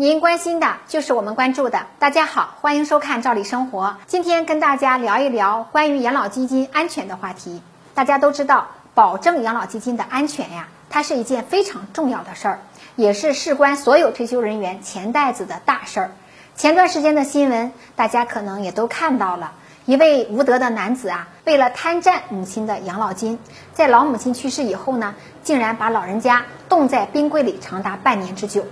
[0.00, 1.84] 您关心的就是我们关注的。
[1.98, 3.84] 大家好，欢迎收看《赵丽生活》。
[4.06, 7.60] 今天跟大家聊一聊关于养老基金安全的话题。
[7.92, 12.60] 大家都知道，保证养老基金的安全呀，它是一件非常重要的事儿，
[12.96, 16.12] 也是事关所有退休人员钱袋子的大事儿。
[16.56, 19.52] 前段时间的新闻，大家可能也都看到了。
[19.84, 23.38] 一位无德的男子啊，为了贪占母亲的养老金，
[23.74, 28.64] 在老母亲去世以后呢，竟然把老人家冻在冰柜里长达半年之久。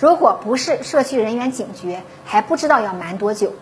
[0.00, 3.52] 如果不是社区人员警觉，还不知道要瞒多久。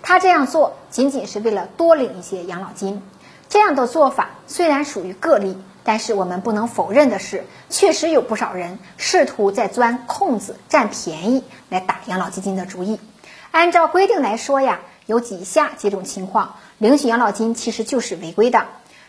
[0.00, 3.02] 他这样做仅仅是为了多领一些养老金。
[3.50, 12.98] 这样的做法虽然属于个例，但是我们不能否认的是，确实有不少人试图在钻空子、占便宜来打养老基金的主意。
[13.50, 14.80] 按照规定来说呀。
[15.06, 18.66] 有以下几种情况，领取养老金其实就是违规的。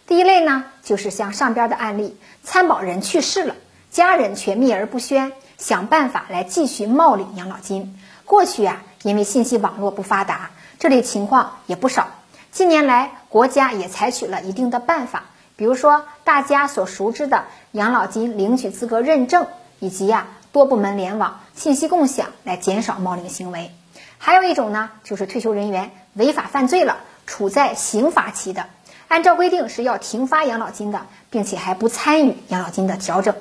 [0.08, 3.56] 第一类呢，就是像上边的案例，参保人去世了，
[3.92, 8.00] 家人却秘而不宣，想办法来继续冒领养老金。
[8.26, 12.08] 过去啊，因为信息网络不发达，这类情况也不少。
[12.52, 15.24] 近年来，国家也采取了一定的办法，
[15.56, 19.48] 比如说大家所熟知的养老金领取资格认证，
[19.80, 23.72] 以及呀多部门联网、信息共享，来减少冒领行为。
[24.18, 28.68] 还有一种呢，就是退休人员违法犯罪了，处在刑罚期的，
[29.08, 33.36] 按照规定是要停发养老金的，并且还不参与养老金的调整。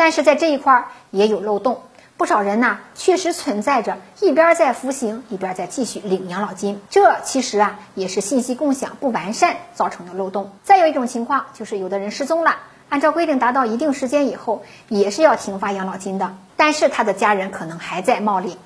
[0.00, 1.82] 但是在这一块儿也有漏洞，
[2.16, 10.52] 不少人呢确实存在着一边在服刑，一边在继续领养老金，这其实啊也是信息共享不完善造成的漏洞。
[10.64, 12.56] 再有一种情况就是有的人失踪了，
[12.88, 18.56] 按照规定达到一定时间以后也是要停发养老金的，但是他的家人可能还在冒领。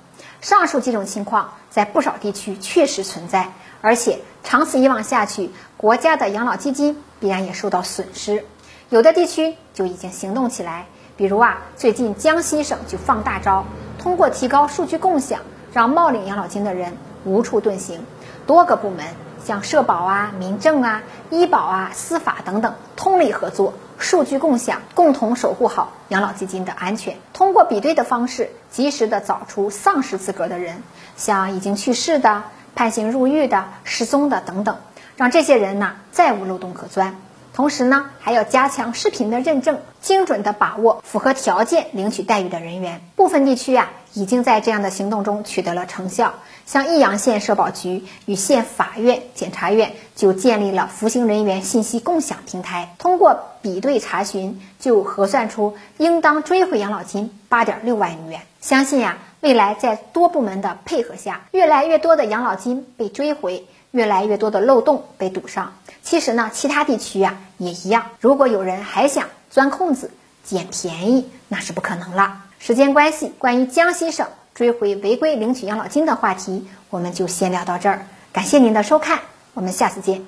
[0.41, 8.45] 上述几种情况在不少地区确实存在，而且长此以往下去，国家的养老基金必然也受到损失。
[8.89, 13.65] 有的地区就已经行动起来，比如啊，最近江西省就放大招，
[13.99, 15.41] 通过提高数据共享，
[15.73, 18.05] 让冒领养老金的人无处遁形。
[18.47, 19.07] 多个部门，
[19.45, 23.75] 像社保啊、民政啊、医保啊、司法等等，通力合作。
[23.97, 27.17] 数据共享，共同守护好养老基金的安全。
[27.33, 30.83] 通过比对的方式，及时的找出丧失资格的人，
[31.17, 32.43] 像已经去世的、
[32.75, 34.77] 判刑入狱的、失踪的等等，
[35.17, 37.17] 让这些人呢再无漏洞可钻。
[37.55, 43.01] 同时呢，还要加强视频的认证，精准的把握符合条件领取待遇的人员。
[43.15, 46.35] 部分地区啊，已经在这样的行动中取得了成效。
[46.67, 58.41] 像益阳县社保局与县法院、检察院就建立了服刑人员信息共享平台，通过比对查询，就核算出应当追回养老金八点六万余元。
[58.61, 63.65] 相信呀，未来在多部门的配合下，越来越多的养老金被追回，
[63.95, 65.73] 越来越多的漏洞被堵上。
[66.03, 68.07] 其实呢，其他地区呀也一样。
[68.19, 70.11] 如果有人还想钻空子、
[70.43, 72.43] 捡便宜，那是不可能了。
[72.59, 74.27] 时间关系，关于江西省。
[74.53, 78.07] 追回违规领取养老金的话题，我们就先聊到这儿。
[78.33, 79.21] 感谢您的收看，
[79.55, 80.25] 我们下次见。